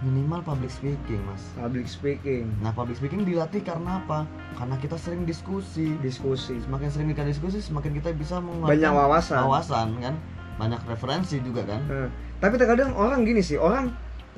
minimal 0.03 0.45
public 0.45 0.69
speaking 0.69 1.17
mas 1.25 1.41
public 1.55 1.87
speaking, 1.87 2.53
nah 2.59 2.69
public 2.69 2.93
speaking 2.93 3.25
dilatih 3.25 3.65
karena 3.65 3.97
apa 3.97 4.29
karena 4.53 4.75
kita 4.77 4.93
sering 4.95 5.25
diskusi 5.25 5.97
diskusi. 5.99 6.61
semakin 6.61 6.85
sering 6.87 7.09
kita 7.09 7.25
diskusi 7.25 7.57
semakin 7.57 7.97
kita 7.97 8.13
bisa 8.13 8.37
Banyak 8.37 8.45
mengeluarkan 8.61 8.93
wawasan. 8.93 9.41
wawasan 9.41 9.87
kan 9.99 10.15
banyak 10.55 10.81
referensi 10.85 11.35
juga 11.39 11.62
kan 11.65 11.81
Heeh. 11.85 12.09
Tapi 12.35 12.55
terkadang 12.55 12.91
orang 12.93 13.24
gini 13.24 13.39
sih, 13.39 13.55
orang 13.55 13.91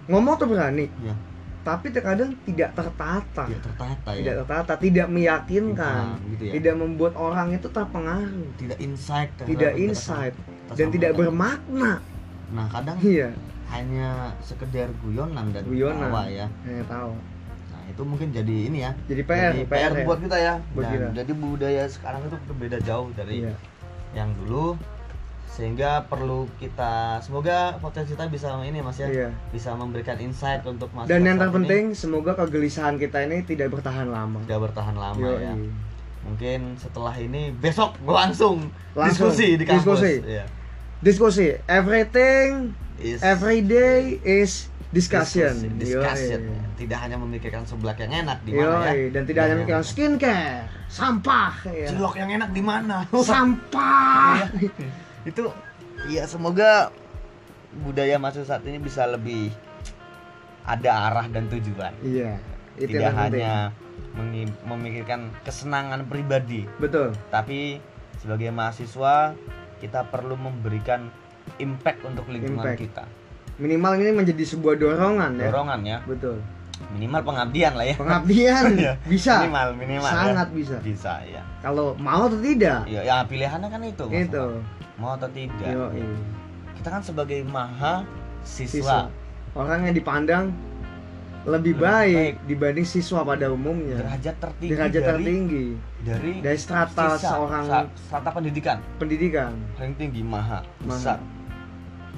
ngomong 0.05 0.37
tuh 0.37 0.47
berani, 0.47 0.87
ya 1.01 1.13
tapi 1.61 1.91
terkadang 1.91 2.31
tidak 2.41 2.71
tertata. 2.71 3.43
tidak 3.43 3.59
tertata 3.61 4.09
ya 4.09 4.19
Tidak 4.23 4.35
tertata, 4.39 4.73
tidak 4.77 5.07
meyakinkan, 5.09 6.15
Nah, 6.15 6.29
gitu 6.31 6.43
ya 6.45 6.51
tidak 6.55 6.75
membuat 6.75 7.13
orang 7.13 7.47
itu 7.51 7.67
terpengaruh, 7.67 8.47
tidak 8.55 8.77
insight 8.79 9.29
tidak 9.37 9.73
insight 9.75 10.31
dan 10.71 10.87
tidak 10.89 11.11
bermakna. 11.13 11.99
nah 12.47 12.65
kadang 12.67 12.95
Iya, 12.97 13.35
hanya 13.67 14.31
sekedar 14.39 14.87
guyonan 15.01 15.51
dan 15.51 15.67
Guyonan. 15.67 16.07
tawa 16.07 16.23
ya 16.25 16.47
hanya 16.63 16.83
tahu. 16.87 17.11
nah 17.67 17.81
itu 17.85 18.01
mungkin 18.01 18.27
jadi 18.31 18.55
ini 18.63 18.77
ya 18.79 18.91
Jadi 19.03 19.21
PR, 19.21 19.51
jadi 19.51 19.67
PR, 19.67 19.91
ya. 19.91 20.05
buat 20.07 20.19
kita 20.23 20.37
ya 20.39 20.53
Buat 20.71 20.83
Dan 20.85 20.91
kita. 20.93 21.07
jadi 21.19 21.31
budaya 21.35 21.83
sekarang 21.85 22.21
itu 22.23 22.37
berbeda 22.47 22.77
jauh 22.79 23.11
dari 23.11 23.43
Iya. 23.43 23.53
yang 24.15 24.31
dulu 24.39 24.79
sehingga 25.57 26.05
perlu 26.05 26.45
kita 26.61 27.17
semoga 27.25 27.81
podcast 27.81 28.13
kita 28.13 28.29
bisa 28.29 28.53
ini 28.61 28.77
mas 28.77 29.01
ya 29.01 29.09
Iya. 29.09 29.29
bisa 29.49 29.73
memberikan 29.73 30.13
insight 30.21 30.61
untuk 30.69 30.93
mas 30.93 31.09
Dan 31.09 31.25
yang 31.25 31.41
terpenting 31.41 31.97
semoga 31.97 32.37
kegelisahan 32.37 33.01
kita 33.01 33.25
ini 33.25 33.41
tidak 33.41 33.73
bertahan 33.73 34.05
lama. 34.05 34.37
tidak 34.45 34.69
bertahan 34.69 34.93
lama 34.93 35.17
Yoi. 35.17 35.41
ya 35.41 35.53
mungkin 36.27 36.75
setelah 36.75 37.15
ini 37.17 37.55
besok 37.55 37.97
langsung, 38.03 38.69
Langsung 38.93 39.31
diskusi 39.31 39.55
di 39.55 39.63
kampus 39.65 39.81
diskusi. 39.81 40.13
Iya. 40.27 40.45
Diskusi. 40.99 41.47
Everything 41.65 42.75
Is 42.97 43.21
every 43.21 43.61
day 43.61 44.17
is 44.25 44.67
discussion. 44.89 45.53
diskusi, 45.77 45.93
discussion. 45.95 46.39
Yoi. 46.51 46.75
tidak 46.77 46.97
hanya 47.01 47.17
memikirkan 47.17 47.63
seblak 47.63 47.97
yang 48.01 48.25
enak 48.25 48.37
di 48.45 48.53
mana 48.53 48.91
ya. 48.93 49.09
Dan 49.09 49.23
tidak 49.25 49.41
hanya 49.47 49.55
memikirkan 49.61 49.85
skincare, 49.85 50.65
sampah, 50.89 51.53
ya. 51.69 51.87
cilok 51.89 52.13
yang 52.17 52.29
enak 52.37 52.49
di 52.53 52.61
mana 52.61 53.05
sampah. 53.09 54.51
Itu 55.27 55.51
ya 56.07 56.23
semoga 56.23 56.89
budaya 57.83 58.15
masuk 58.15 58.47
saat 58.47 58.63
ini 58.63 58.79
bisa 58.79 59.03
lebih 59.03 59.51
ada 60.63 61.11
arah 61.11 61.27
dan 61.27 61.47
tujuan 61.47 61.91
Iya, 61.99 62.39
itu 62.75 62.95
tidak 62.95 63.13
hanya 63.13 63.75
memikirkan 64.63 65.29
kesenangan 65.43 66.07
pribadi 66.07 66.63
Betul. 66.77 67.11
tapi 67.29 67.83
sebagai 68.17 68.49
mahasiswa 68.49 69.35
kita 69.77 70.07
perlu 70.09 70.33
memberikan 70.33 71.11
impact 71.59 72.01
untuk 72.03 72.25
lingkungan 72.27 72.65
Impact. 72.65 72.79
kita 72.79 73.05
Minimal 73.57 73.97
ini 73.97 74.11
menjadi 74.13 74.43
sebuah 74.47 74.77
dorongan 74.77 75.31
ya. 75.37 75.49
dorongan 75.49 75.79
ya 75.81 75.97
Betul. 76.05 76.37
Minimal 76.89 77.21
pengabdian 77.23 77.73
lah 77.73 77.83
ya 77.83 77.95
Pengabdian 77.95 78.63
Iya. 78.77 78.93
bisa. 79.03 79.33
minimal 79.41 79.67
minimal 79.75 80.07
Sangat 80.07 80.47
ya. 80.47 80.53
bisa. 80.53 80.77
bisa 80.79 81.13
ya 81.23 81.41
Kalau 81.59 81.97
mau 81.97 82.25
atau 82.25 82.37
tidak. 82.37 82.85
ya, 82.85 83.01
ya 83.01 83.15
pilihannya 83.23 83.67
kan 83.67 83.81
itu. 83.81 84.05
Itu. 84.07 84.45
mau 84.95 85.13
atau 85.13 85.27
tidak 85.27 85.67
Yoi. 85.67 86.05
kita 86.75 86.89
kan 86.89 87.01
sebagai 87.01 87.41
maha 87.43 88.05
Siswa. 88.41 88.71
siswa 88.71 88.99
Orang 89.53 89.83
yang 89.83 89.93
dipandang 89.93 90.53
lebih 91.43 91.73
Lebih 91.73 91.73
baik, 91.79 92.13
baik. 92.13 92.35
dibanding 92.45 92.83
siswa 92.85 93.23
pada 93.23 93.47
umumnya. 93.47 93.97
derajat 93.97 94.35
tertinggi 94.37 94.71
Derajat 94.71 94.99
dari 94.99 95.07
tertinggi 95.15 95.65
dari 95.99 96.31
dari 96.39 96.57
strata 96.57 97.05
sisa- 97.13 97.31
seorang 97.31 97.63
strata 97.97 98.29
pendidikan 98.29 98.77
pendidikan. 98.97 99.51
paling 99.73 99.95
tinggi 99.95 100.21
maha 100.21 100.59
besar 100.81 101.17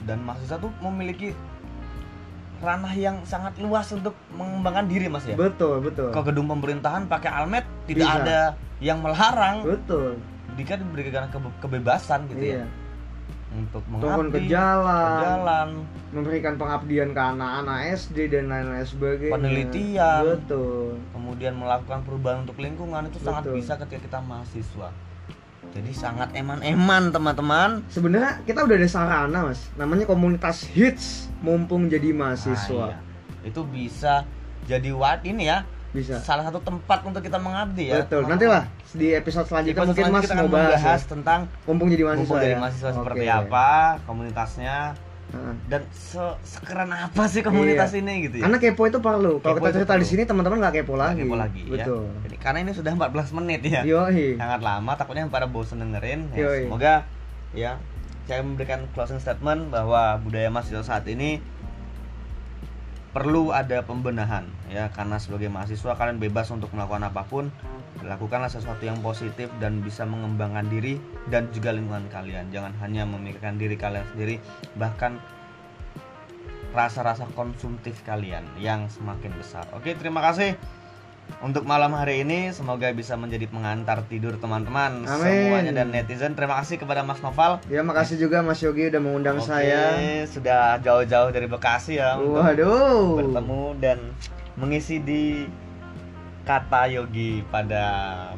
dan 0.01 0.19
mahasiswa 0.19 0.57
tuh 0.57 0.73
memiliki 0.81 1.37
ranah 2.59 2.93
yang 2.93 3.23
sangat 3.23 3.55
luas 3.57 3.87
untuk 3.89 4.13
mengembangkan 4.31 4.85
diri 4.85 5.07
mas 5.07 5.23
ya 5.23 5.35
Betul, 5.35 5.79
betul. 5.81 6.11
ke 6.11 6.19
gedung 6.23 6.47
pemerintahan 6.47 7.07
pakai 7.07 7.31
almet 7.31 7.65
tidak 7.85 8.07
Bisa. 8.07 8.19
ada 8.19 8.39
yang 8.79 8.99
melarang 8.99 9.63
Betul. 9.63 10.19
pendidikan 10.47 10.77
diberikan 10.81 11.25
kebe- 11.27 11.57
kebebasan 11.59 12.27
gitu 12.27 12.43
Iya. 12.43 12.63
ya 12.63 12.67
untuk 13.49 13.81
Turun 13.81 14.29
ke 14.29 14.45
jalan, 14.45 15.09
ke 15.09 15.25
jalan 15.25 15.67
memberikan 16.13 16.53
pengabdian 16.53 17.09
ke 17.11 17.21
anak-anak 17.33 17.97
SD 17.97 18.29
dan 18.29 18.45
lain-lain 18.45 18.85
sebagainya. 18.85 19.33
Penelitian. 19.33 20.21
Betul. 20.37 21.01
kemudian 21.09 21.53
melakukan 21.57 22.05
perubahan 22.05 22.45
untuk 22.45 22.61
lingkungan 22.61 23.09
itu 23.09 23.17
sangat 23.17 23.49
Betul. 23.49 23.55
bisa 23.57 23.73
ketika 23.81 24.01
kita 24.05 24.19
mahasiswa 24.21 24.89
jadi 25.69 25.91
sangat 25.93 26.29
eman-eman 26.33 27.13
teman-teman 27.13 27.69
Sebenarnya 27.93 28.41
kita 28.43 28.65
udah 28.65 28.75
ada 28.75 28.89
sarana, 28.89 29.39
Mas. 29.45 29.61
Namanya 29.77 30.09
komunitas 30.09 30.65
hits 30.65 31.29
mumpung 31.45 31.85
jadi 31.87 32.09
mahasiswa. 32.09 32.97
Nah, 32.97 32.99
iya. 33.45 33.47
itu 33.47 33.61
bisa 33.69 34.25
jadi 34.65 34.89
wat 34.91 35.23
ini 35.23 35.47
ya 35.47 35.63
Bisa. 35.89 36.21
salah 36.21 36.45
satu 36.45 36.61
tempat 36.61 37.01
untuk 37.01 37.21
kita 37.25 37.41
mengabdi 37.41 37.89
ya 37.89 38.05
Betul. 38.05 38.29
Nanti 38.29 38.45
lah 38.45 38.69
di 38.93 39.13
episode 39.13 39.45
selanjutnya 39.49 39.81
episode 39.81 39.89
mungkin 39.89 40.03
selanjutnya 40.05 40.21
Mas 40.21 40.29
kita 40.29 40.35
mau 40.41 40.49
bahas, 40.49 41.01
ya. 41.01 41.09
tentang 41.09 41.39
mumpung 41.65 41.87
jadi 41.89 42.03
mahasiswa. 42.05 42.21
mumpung 42.25 42.39
dari 42.41 42.53
ya. 42.53 42.59
mahasiswa 42.61 42.91
seperti 42.93 43.25
Oke. 43.25 43.37
apa 43.45 43.67
komunitasnya 44.05 44.75
Dan 45.65 45.85
se- 45.89 46.37
sekeren 46.43 46.89
apa 46.89 47.23
sih 47.25 47.39
komunitas 47.39 47.91
Iya. 47.91 47.99
ini 47.99 48.13
gitu 48.23 48.35
ya 48.35 48.43
Karena 48.43 48.57
kepo 48.57 48.81
itu 48.83 48.97
perlu. 48.97 49.37
Kalau 49.37 49.55
kita 49.55 49.69
cerita 49.71 49.93
di 49.93 50.07
sini 50.07 50.23
teman-teman 50.23 50.57
nggak 50.59 50.73
kepo 50.75 50.93
lagi. 50.95 51.21
kepo 51.21 51.35
lagi 51.35 51.61
ya. 51.63 51.85
Betul. 51.85 52.09
Jadi, 52.23 52.35
karena 52.37 52.59
ini 52.59 52.71
sudah 52.71 52.91
14 52.91 53.29
menit 53.33 53.61
ya 53.63 53.81
Yoi. 53.83 54.35
sangat 54.35 54.59
lama 54.59 54.91
takutnya 54.93 55.23
pada 55.27 55.45
bosen 55.45 55.77
dengerin 55.79 56.33
ya, 56.33 56.37
Yoi. 56.43 56.61
semoga 56.65 56.93
ya 57.51 57.77
saya 58.25 58.41
memberikan 58.41 58.85
closing 58.91 59.17
statement 59.17 59.69
bahwa 59.69 60.17
budaya 60.19 60.47
mahasiswa 60.47 60.81
saat 60.83 61.05
ini 61.05 61.41
perlu 63.09 63.51
ada 63.55 63.81
pembenahan 63.83 64.45
ya. 64.69 64.89
Karena 64.93 65.17
sebagai 65.17 65.49
mahasiswa 65.49 65.97
kalian 65.97 66.21
bebas 66.21 66.49
untuk 66.53 66.71
melakukan 66.73 67.09
apa 67.09 67.25
pun. 67.25 67.49
Lakukanlah 67.99 68.47
sesuatu 68.47 68.85
yang 68.85 69.03
positif 69.03 69.51
dan 69.59 69.83
bisa 69.83 70.07
mengembangkan 70.07 70.69
diri 70.71 71.01
dan 71.27 71.51
juga 71.51 71.75
lingkungan 71.75 72.07
kalian. 72.07 72.47
Jangan 72.53 72.71
hanya 72.79 73.03
memikirkan 73.03 73.59
diri 73.59 73.75
kalian 73.75 74.05
sendiri 74.15 74.39
bahkan 74.79 75.19
rasa-rasa 76.69 77.25
konsumtif 77.33 78.05
kalian 78.05 78.45
yang 78.61 78.85
semakin 78.87 79.33
besar. 79.35 79.65
Oke, 79.73 79.97
terima 79.97 80.21
kasih 80.21 80.53
untuk 81.39 81.63
malam 81.63 81.95
hari 81.95 82.27
ini 82.27 82.51
semoga 82.51 82.91
bisa 82.91 83.15
menjadi 83.15 83.47
pengantar 83.47 84.03
tidur 84.11 84.35
teman-teman 84.35 85.07
semuanya 85.07 85.71
dan 85.71 85.93
netizen. 85.93 86.35
Terima 86.35 86.59
kasih 86.59 86.75
kepada 86.81 87.05
Mas 87.05 87.23
Noval. 87.23 87.63
Ya 87.71 87.79
makasih 87.79 88.19
juga 88.19 88.43
Mas 88.43 88.59
Yogi 88.59 88.91
udah 88.91 89.01
mengundang 89.01 89.37
Oke, 89.39 89.47
saya. 89.47 90.25
sudah 90.27 90.77
jauh-jauh 90.83 91.31
dari 91.31 91.47
Bekasi 91.47 92.01
ya 92.01 92.19
untuk 92.19 92.43
Waduh. 92.43 93.23
bertemu 93.23 93.61
dan 93.79 93.97
mengisi 94.59 94.99
di 94.99 95.47
kata 96.43 96.91
Yogi 96.91 97.45
pada 97.47 97.83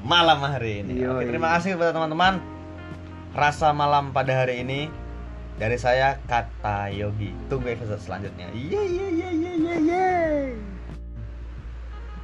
malam 0.06 0.44
hari 0.44 0.86
ini. 0.86 1.02
Oke, 1.08 1.26
terima 1.26 1.58
kasih 1.58 1.80
kepada 1.80 1.96
teman-teman. 1.96 2.38
Rasa 3.32 3.72
malam 3.72 4.12
pada 4.12 4.44
hari 4.44 4.62
ini 4.62 4.92
dari 5.56 5.80
saya 5.80 6.20
kata 6.28 6.92
Yogi. 6.92 7.32
Tunggu 7.48 7.72
episode 7.72 8.04
selanjutnya. 8.04 8.52
Iya 8.52 8.82
iya 8.84 9.08
iya 9.10 9.30
iya 9.32 9.52
iya 9.80 10.71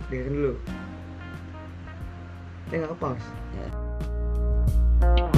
dengerin 0.08 0.34
dulu. 0.36 0.54
Tengok 2.68 2.96
pause. 3.00 3.28
Ya. 3.56 5.37